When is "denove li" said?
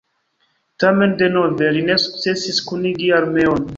1.19-1.83